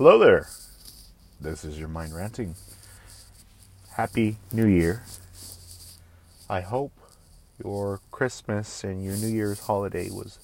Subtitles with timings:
[0.00, 0.46] Hello there.
[1.42, 2.54] This is your mind ranting.
[3.96, 5.02] Happy New Year.
[6.48, 6.92] I hope
[7.62, 10.38] your Christmas and your New Year's holiday was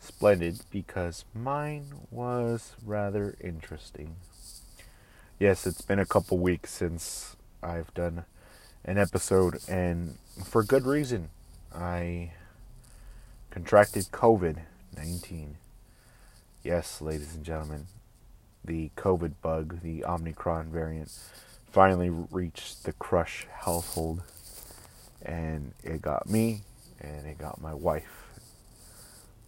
[0.00, 4.16] splendid because mine was rather interesting.
[5.38, 8.24] Yes, it's been a couple weeks since I've done
[8.84, 11.28] an episode, and for good reason.
[11.72, 12.32] I
[13.52, 14.56] contracted COVID
[14.96, 15.58] 19.
[16.64, 17.86] Yes, ladies and gentlemen,
[18.64, 21.10] the COVID bug, the Omicron variant,
[21.70, 24.22] finally reached the Crush household.
[25.22, 26.62] And it got me,
[27.00, 28.26] and it got my wife.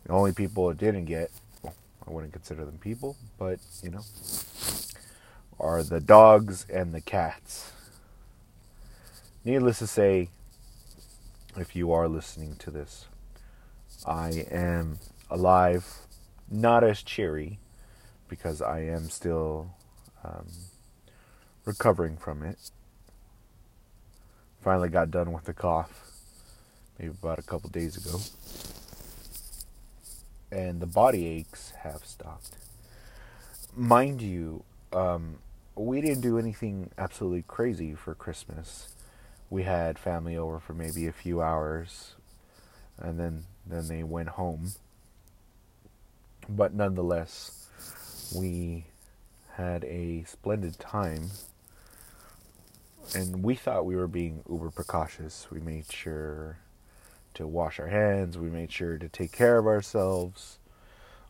[0.04, 1.30] The only people it didn't get,
[1.62, 1.74] well,
[2.06, 4.02] I wouldn't consider them people, but you know,
[5.60, 7.72] are the dogs and the cats.
[9.44, 10.28] Needless to say,
[11.56, 13.06] if you are listening to this,
[14.06, 14.98] I am
[15.30, 15.98] alive,
[16.50, 17.58] not as cheery,
[18.32, 19.74] because I am still
[20.24, 20.46] um,
[21.66, 22.56] recovering from it.
[24.62, 26.10] Finally got done with the cough,
[26.98, 28.20] maybe about a couple days ago.
[30.50, 32.56] And the body aches have stopped.
[33.76, 35.36] Mind you, um,
[35.74, 38.94] we didn't do anything absolutely crazy for Christmas.
[39.50, 42.14] We had family over for maybe a few hours,
[42.96, 44.72] and then then they went home.
[46.48, 47.61] But nonetheless,
[48.34, 48.86] we
[49.56, 51.30] had a splendid time,
[53.14, 55.48] and we thought we were being uber precautious.
[55.50, 56.58] We made sure
[57.34, 58.38] to wash our hands.
[58.38, 60.58] We made sure to take care of ourselves.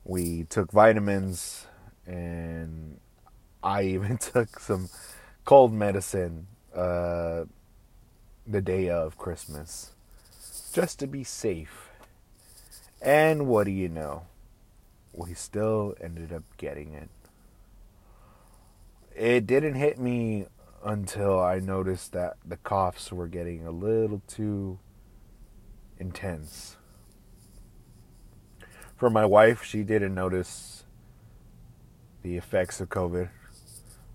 [0.04, 1.66] We took vitamins
[2.06, 2.98] and
[3.62, 4.88] I even took some
[5.44, 7.44] cold medicine uh,
[8.46, 9.92] the day of Christmas
[10.72, 11.90] just to be safe.
[13.00, 14.22] And what do you know?
[15.12, 17.10] We still ended up getting it.
[19.14, 20.46] It didn't hit me
[20.84, 24.78] until I noticed that the coughs were getting a little too
[25.98, 26.76] intense.
[28.96, 30.84] For my wife, she didn't notice
[32.22, 33.28] the effects of COVID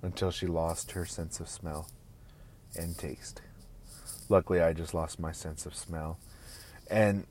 [0.02, 1.90] until she lost her sense of smell
[2.76, 3.42] and taste.
[4.30, 6.20] Luckily, I just lost my sense of smell.
[6.90, 7.26] And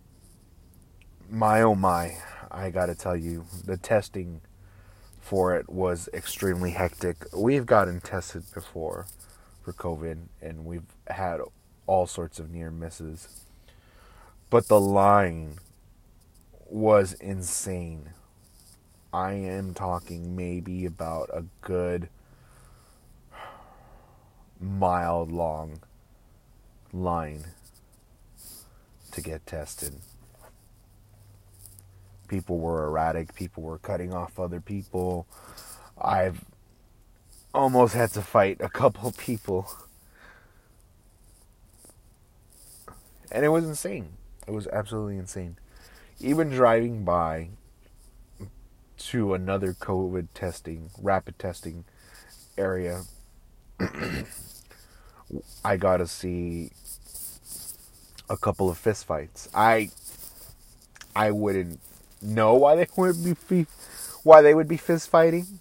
[1.31, 2.17] my oh my,
[2.51, 4.41] I gotta tell you, the testing
[5.21, 7.17] for it was extremely hectic.
[7.35, 9.07] We've gotten tested before
[9.63, 11.41] for COVID and we've had
[11.87, 13.29] all sorts of near misses.
[14.51, 15.59] But the line
[16.69, 18.11] was insane.
[19.13, 22.09] I am talking maybe about a good
[24.61, 25.81] mile long
[26.93, 27.47] line
[29.11, 29.95] to get tested.
[32.29, 35.27] People were erratic, people were cutting off other people.
[36.01, 36.45] I've
[37.55, 39.71] almost had to fight a couple people.
[43.31, 44.11] And it was insane.
[44.47, 45.57] It was absolutely insane.
[46.21, 47.49] Even driving by
[48.99, 51.85] to another COVID testing, rapid testing
[52.57, 53.03] area
[55.65, 56.71] I got to see
[58.31, 59.49] a couple of fistfights.
[59.55, 59.91] I
[61.15, 61.81] I wouldn't
[62.23, 63.67] know why they would be
[64.23, 65.61] why they would be fist fighting.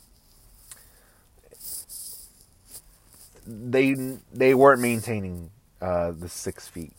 [3.46, 3.96] They
[4.34, 5.52] they weren't maintaining
[5.82, 6.94] uh, the six feet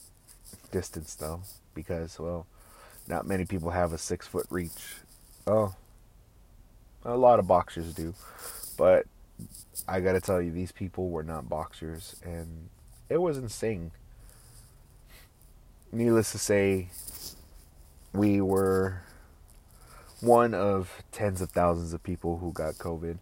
[0.70, 1.40] distance though,
[1.74, 2.46] because well,
[3.08, 4.96] not many people have a six foot reach.
[5.46, 5.74] Oh,
[7.04, 8.14] a lot of boxers do,
[8.76, 9.06] but
[9.88, 12.68] I gotta tell you, these people were not boxers, and
[13.08, 13.92] it was insane.
[15.92, 16.88] Needless to say,
[18.12, 19.02] we were
[20.20, 23.18] one of tens of thousands of people who got COVID.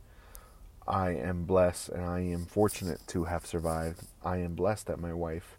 [0.87, 4.03] I am blessed and I am fortunate to have survived.
[4.25, 5.56] I am blessed that my wife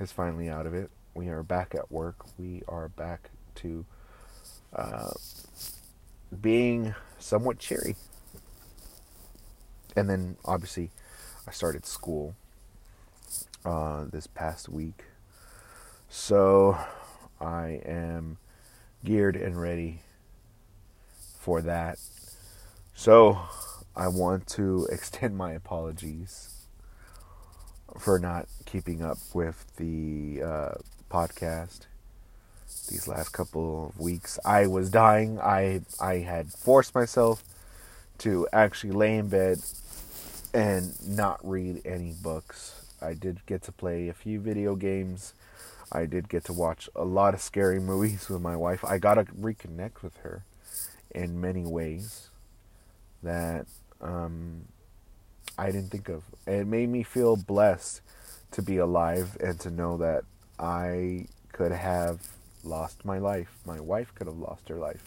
[0.00, 0.90] is finally out of it.
[1.14, 2.26] We are back at work.
[2.38, 3.86] We are back to
[4.74, 5.12] uh,
[6.40, 7.96] being somewhat cheery
[9.96, 10.90] and then obviously
[11.48, 12.36] I started school
[13.64, 15.04] uh, this past week,
[16.08, 16.78] so
[17.40, 18.36] I am
[19.04, 20.02] geared and ready
[21.46, 21.96] for that.
[22.96, 23.38] So
[23.94, 26.66] I want to extend my apologies
[28.00, 30.74] for not keeping up with the uh,
[31.08, 31.82] podcast
[32.90, 34.40] these last couple of weeks.
[34.44, 35.38] I was dying.
[35.38, 37.44] I I had forced myself
[38.18, 39.58] to actually lay in bed
[40.52, 42.86] and not read any books.
[43.00, 45.32] I did get to play a few video games.
[45.92, 48.84] I did get to watch a lot of scary movies with my wife.
[48.84, 50.42] I got to reconnect with her
[51.10, 52.28] in many ways
[53.22, 53.66] that
[54.00, 54.62] um,
[55.58, 56.24] I didn't think of.
[56.46, 58.00] It made me feel blessed
[58.52, 60.24] to be alive and to know that
[60.58, 62.20] I could have
[62.64, 63.48] lost my life.
[63.64, 65.02] My wife could have lost her life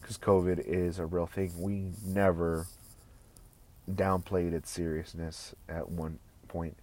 [0.00, 1.52] because COVID is a real thing.
[1.58, 2.66] We never
[3.90, 6.18] downplayed its seriousness at one
[6.48, 6.76] point.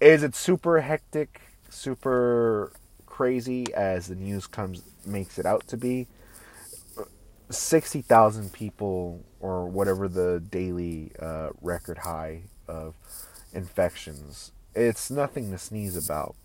[0.00, 2.72] Is it super hectic, super
[3.06, 6.06] crazy as the news comes makes it out to be?
[7.50, 12.94] 60,000 people or whatever the daily uh, record high of
[13.52, 14.52] infections.
[14.74, 16.36] It's nothing to sneeze about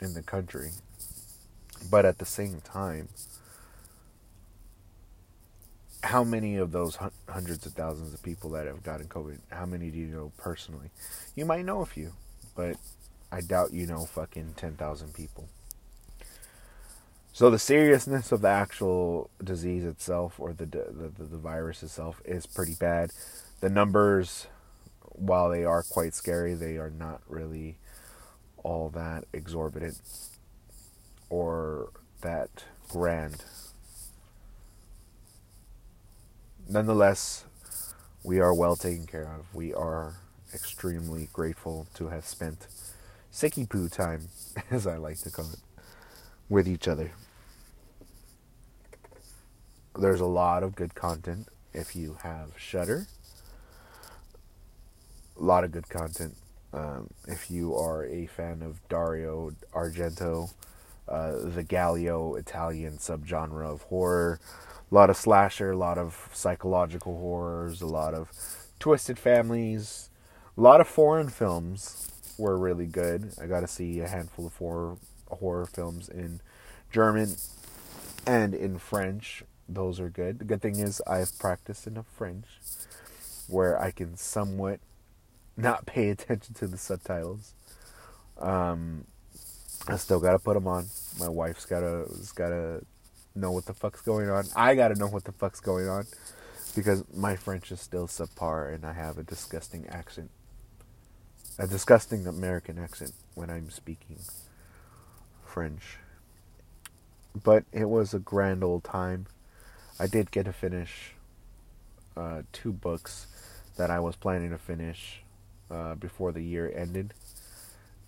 [0.00, 0.70] in the country.
[1.90, 3.08] But at the same time,
[6.02, 6.98] how many of those
[7.28, 10.90] hundreds of thousands of people that have gotten COVID, how many do you know personally?
[11.34, 12.12] You might know a few,
[12.54, 12.76] but
[13.32, 15.48] I doubt you know fucking 10,000 people.
[17.38, 22.46] So the seriousness of the actual disease itself or the, the, the, virus itself is
[22.46, 23.12] pretty bad.
[23.60, 24.48] The numbers,
[25.02, 27.78] while they are quite scary, they are not really
[28.64, 30.00] all that exorbitant
[31.30, 31.90] or
[32.22, 33.44] that grand
[36.68, 37.44] nonetheless,
[38.24, 39.54] we are well taken care of.
[39.54, 40.16] We are
[40.52, 42.66] extremely grateful to have spent
[43.32, 44.26] sicky poo time,
[44.72, 45.60] as I like to call it,
[46.48, 47.12] with each other.
[49.98, 53.08] There's a lot of good content if you have Shudder.
[55.36, 56.36] A lot of good content.
[56.72, 60.52] Um, if you are a fan of Dario Argento,
[61.08, 64.38] uh, the Giallo Italian subgenre of horror,
[64.88, 68.30] a lot of slasher, a lot of psychological horrors, a lot of
[68.78, 70.10] twisted families,
[70.56, 72.08] a lot of foreign films
[72.38, 73.32] were really good.
[73.42, 74.96] I got to see a handful of horror
[75.28, 76.40] horror films in
[76.92, 77.34] German
[78.24, 79.42] and in French.
[79.68, 80.38] Those are good.
[80.38, 82.46] The good thing is I've practiced enough French
[83.48, 84.80] where I can somewhat
[85.56, 87.54] not pay attention to the subtitles.
[88.38, 89.04] Um,
[89.86, 90.86] I still gotta put them on.
[91.18, 92.82] My wife's gotta gotta
[93.34, 94.44] know what the fuck's going on.
[94.56, 96.06] I gotta know what the fuck's going on
[96.74, 100.30] because my French is still subpar and I have a disgusting accent.
[101.58, 104.18] A disgusting American accent when I'm speaking
[105.44, 105.98] French.
[107.42, 109.26] But it was a grand old time.
[109.98, 111.12] I did get to finish
[112.16, 113.26] uh, two books
[113.76, 115.22] that I was planning to finish
[115.70, 117.14] uh, before the year ended,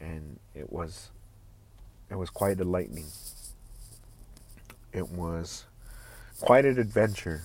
[0.01, 1.11] and it was
[2.11, 3.07] it was quite enlightening
[4.93, 5.65] it was
[6.41, 7.43] quite an adventure.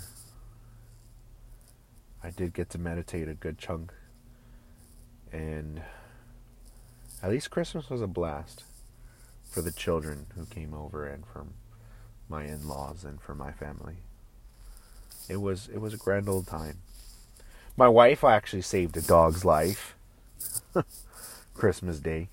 [2.24, 3.94] I did get to meditate a good chunk.
[5.32, 5.82] And
[7.22, 8.64] at least Christmas was a blast
[9.44, 11.46] for the children who came over and for
[12.28, 13.98] my in-laws and for my family.
[15.28, 16.78] It was it was a grand old time.
[17.78, 19.96] My wife actually saved a dog's life.
[21.54, 22.30] Christmas Day.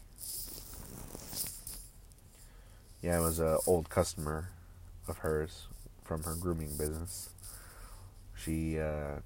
[3.00, 4.50] Yeah, it was an old customer
[5.08, 5.66] of hers
[6.04, 7.30] from her grooming business.
[8.36, 9.20] She uh,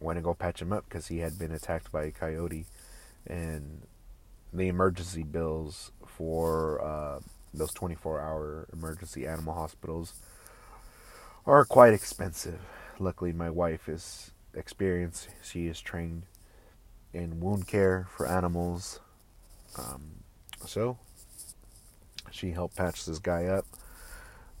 [0.00, 2.66] went to go patch him up because he had been attacked by a coyote,
[3.26, 3.82] and
[4.52, 7.20] the emergency bills for uh,
[7.54, 10.14] those 24-hour emergency animal hospitals
[11.46, 12.60] are quite expensive.
[13.00, 15.28] Luckily, my wife is experienced.
[15.42, 16.22] She is trained
[17.12, 19.00] in wound care for animals.
[19.78, 20.24] Um,
[20.66, 20.98] so
[22.30, 23.64] she helped patch this guy up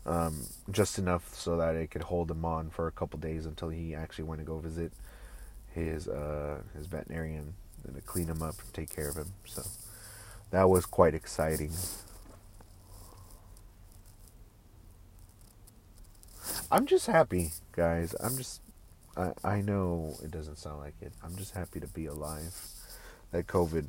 [0.06, 3.68] um, just enough so that it could hold him on for a couple days until
[3.68, 4.92] he actually went to go visit
[5.74, 9.32] his uh, his veterinarian and to clean him up and take care of him.
[9.44, 9.62] So
[10.50, 11.72] that was quite exciting.
[16.70, 18.14] I'm just happy, guys.
[18.20, 18.60] I'm just
[19.16, 21.12] I I know it doesn't sound like it.
[21.24, 22.54] I'm just happy to be alive.
[23.30, 23.86] That COVID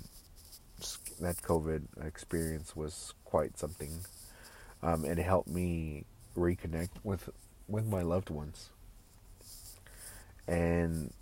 [1.19, 4.05] that COVID experience was quite something
[4.81, 6.05] um, and it helped me
[6.37, 7.29] reconnect with
[7.67, 8.69] with my loved ones.
[10.47, 11.13] And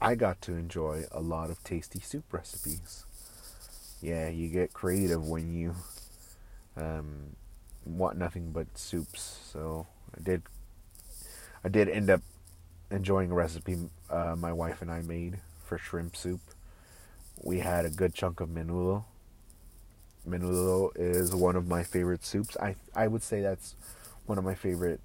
[0.00, 3.04] I got to enjoy a lot of tasty soup recipes.
[4.00, 5.74] Yeah, you get creative when you
[6.76, 7.36] um,
[7.84, 9.40] want nothing but soups.
[9.52, 10.42] So I did.
[11.64, 12.22] I did end up
[12.90, 13.76] enjoying a recipe
[14.10, 16.40] uh, my wife and I made for shrimp soup.
[17.42, 19.04] We had a good chunk of menudo
[20.28, 22.56] menudo is one of my favorite soups.
[22.60, 23.74] I I would say that's
[24.26, 25.00] one of my favorite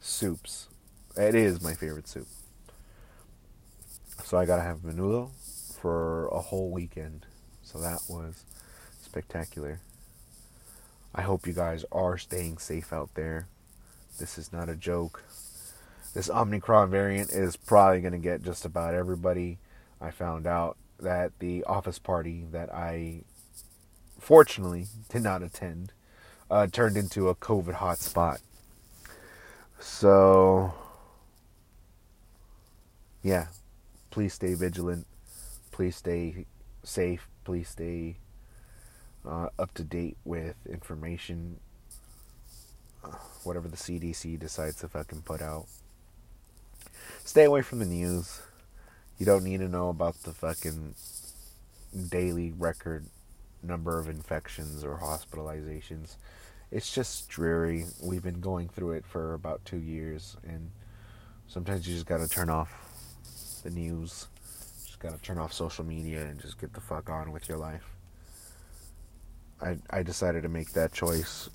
[0.00, 0.68] soups.
[1.16, 2.26] It is my favorite soup.
[4.24, 5.30] So I gotta have menudo
[5.80, 7.26] for a whole weekend.
[7.62, 8.44] So that was
[9.00, 9.80] spectacular.
[11.14, 13.46] I hope you guys are staying safe out there.
[14.18, 15.22] This is not a joke.
[16.14, 19.58] this Omicron variant is probably going to get just about everybody.
[20.00, 23.22] I found out that the office party that I
[24.18, 25.92] fortunately did not attend
[26.50, 28.38] uh, turned into a COVID hotspot.
[29.80, 30.72] So,
[33.22, 33.48] yeah,
[34.10, 35.06] please stay vigilant.
[35.72, 36.46] Please stay
[36.84, 37.28] safe.
[37.44, 38.16] Please stay
[39.26, 41.58] uh, up to date with information,
[43.44, 45.66] whatever the CDC decides to fucking put out.
[47.24, 48.42] Stay away from the news.
[49.18, 50.94] You don't need to know about the fucking
[52.10, 53.06] daily record
[53.62, 56.16] number of infections or hospitalizations.
[56.70, 57.86] It's just dreary.
[58.02, 60.70] We've been going through it for about two years, and
[61.46, 62.72] sometimes you just gotta turn off
[63.62, 64.26] the news.
[64.84, 67.84] Just gotta turn off social media and just get the fuck on with your life.
[69.62, 71.48] I I decided to make that choice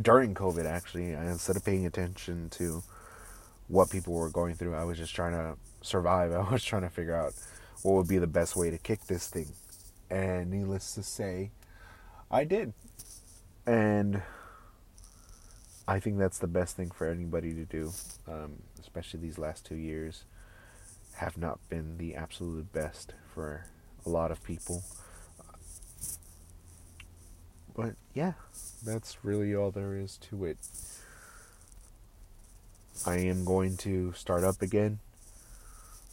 [0.00, 0.64] during COVID.
[0.64, 2.82] Actually, instead of paying attention to
[3.68, 6.32] what people were going through, I was just trying to survive.
[6.48, 7.34] I was trying to figure out
[7.82, 9.48] what would be the best way to kick this thing.
[10.10, 11.50] And needless to say,
[12.30, 12.72] I did.
[13.66, 14.22] And
[15.88, 17.92] I think that's the best thing for anybody to do,
[18.28, 20.24] um, especially these last two years
[21.16, 23.66] have not been the absolute best for
[24.04, 24.82] a lot of people.
[27.76, 28.32] But yeah,
[28.84, 30.56] that's really all there is to it.
[33.04, 34.98] I am going to start up again.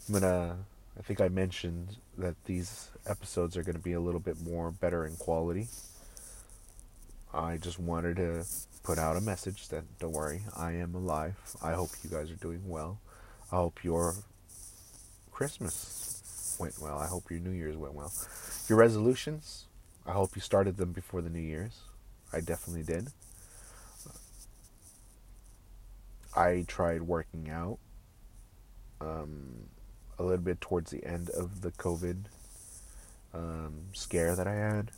[0.07, 0.57] I'm gonna
[0.97, 4.71] I think I mentioned that these episodes are going to be a little bit more
[4.71, 5.67] better in quality.
[7.33, 8.45] I just wanted to
[8.83, 11.35] put out a message that don't worry, I am alive.
[11.63, 12.99] I hope you guys are doing well.
[13.51, 14.15] I hope your
[15.31, 16.99] Christmas went well.
[16.99, 18.11] I hope your New Year's went well.
[18.69, 19.65] Your resolutions,
[20.05, 21.79] I hope you started them before the New Year's.
[22.31, 23.07] I definitely did.
[26.35, 27.77] I tried working out.
[28.99, 29.67] Um,
[30.19, 32.25] a little bit towards the end of the COVID
[33.33, 34.91] um, scare that I had.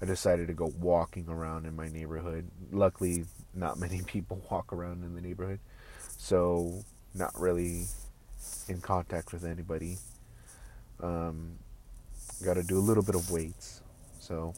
[0.00, 2.48] I decided to go walking around in my neighborhood.
[2.70, 5.60] Luckily, not many people walk around in the neighborhood,
[6.16, 7.84] so not really
[8.68, 9.98] in contact with anybody.
[11.00, 11.58] Um,
[12.44, 13.82] Got to do a little bit of weights,
[14.18, 14.52] so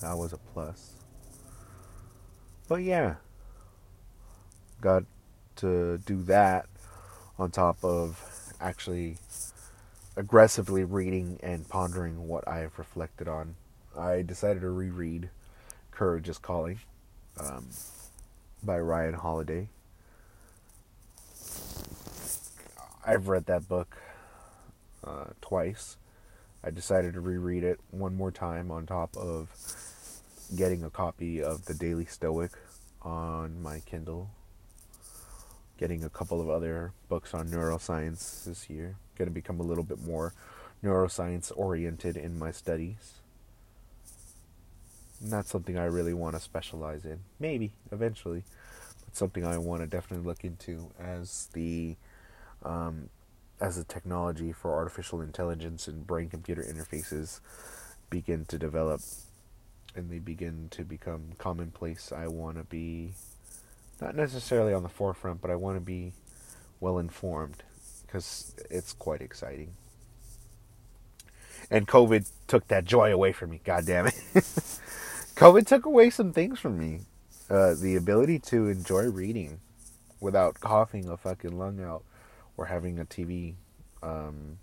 [0.00, 0.92] that was a plus.
[2.68, 3.16] But yeah,
[4.80, 5.04] got
[5.56, 6.66] to do that
[7.38, 8.18] on top of
[8.62, 9.18] actually
[10.16, 13.54] aggressively reading and pondering what I have reflected on.
[13.96, 15.28] I decided to reread
[15.90, 16.80] Courage is Calling
[17.38, 17.68] um,
[18.62, 19.68] by Ryan Holiday.
[23.04, 23.98] I've read that book
[25.04, 25.98] uh, twice.
[26.66, 29.48] I decided to reread it one more time on top of
[30.56, 32.50] getting a copy of The Daily Stoic
[33.02, 34.30] on my Kindle
[35.78, 38.96] getting a couple of other books on neuroscience this year.
[39.16, 40.32] Going to become a little bit more
[40.82, 43.20] neuroscience oriented in my studies.
[45.20, 47.20] Not something I really want to specialize in.
[47.38, 48.42] Maybe eventually,
[49.04, 51.96] but something I want to definitely look into as the
[52.64, 53.08] um,
[53.60, 57.40] as the technology for artificial intelligence and brain computer interfaces
[58.10, 59.00] begin to develop
[59.94, 62.12] and they begin to become commonplace.
[62.12, 63.12] I want to be
[64.00, 66.12] not necessarily on the forefront, but I want to be
[66.80, 67.62] well informed
[68.06, 69.74] because it's quite exciting.
[71.70, 73.60] And COVID took that joy away from me.
[73.64, 74.14] God damn it.
[74.34, 77.00] COVID took away some things from me.
[77.48, 79.60] Uh, the ability to enjoy reading
[80.20, 82.04] without coughing a fucking lung out
[82.56, 83.54] or having a TV
[84.02, 84.58] um,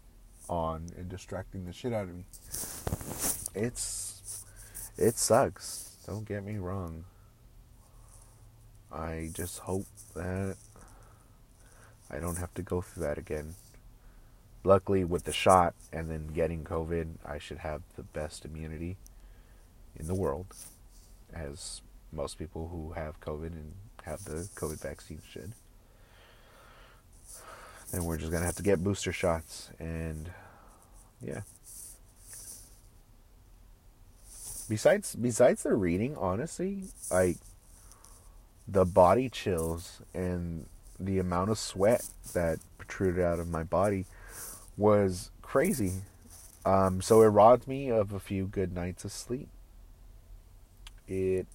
[0.49, 2.25] on and distracting the shit out of me.
[3.55, 4.45] It's
[4.97, 5.97] it sucks.
[6.05, 7.05] Don't get me wrong.
[8.91, 10.55] I just hope that
[12.11, 13.55] I don't have to go through that again.
[14.63, 18.97] Luckily, with the shot and then getting COVID, I should have the best immunity
[19.95, 20.45] in the world,
[21.33, 21.81] as
[22.11, 23.73] most people who have COVID and
[24.03, 25.53] have the COVID vaccine should.
[27.93, 30.31] Then we're just gonna have to get booster shots, and
[31.21, 31.41] yeah.
[34.67, 37.37] Besides, besides the reading, honestly, like
[38.67, 40.65] the body chills and
[40.99, 44.05] the amount of sweat that protruded out of my body
[44.75, 46.01] was crazy.
[46.65, 49.49] Um, so it robbed me of a few good nights of sleep.
[51.07, 51.45] It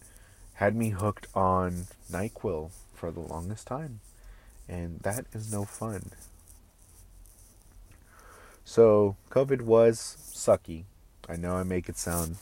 [0.55, 4.01] had me hooked on NyQuil for the longest time,
[4.69, 6.13] and that is no fun.
[8.65, 10.85] So, COVID was sucky.
[11.29, 12.37] I know I make it sound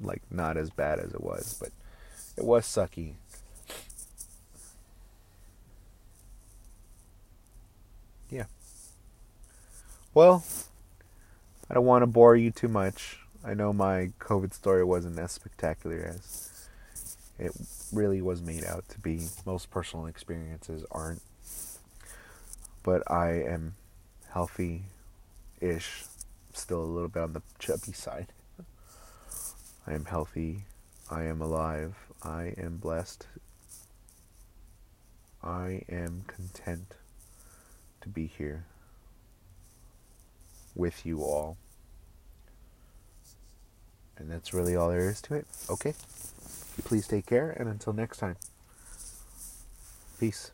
[0.00, 1.70] like not as bad as it was, but
[2.36, 3.14] it was sucky.
[8.30, 8.44] Yeah.
[10.14, 10.44] Well,
[11.68, 13.18] I don't want to bore you too much.
[13.44, 16.68] I know my COVID story wasn't as spectacular as
[17.38, 17.52] it
[17.92, 19.26] really was made out to be.
[19.44, 21.22] Most personal experiences aren't.
[22.82, 23.74] But I am
[24.30, 24.82] healthy
[25.60, 26.04] ish,
[26.52, 28.32] still a little bit on the chubby side.
[29.86, 30.64] I am healthy.
[31.10, 31.94] I am alive.
[32.22, 33.26] I am blessed.
[35.42, 36.94] I am content
[38.00, 38.64] to be here
[40.74, 41.56] with you all.
[44.16, 45.46] And that's really all there is to it.
[45.68, 45.94] Okay?
[46.84, 48.36] Please take care, and until next time,
[50.18, 50.52] peace.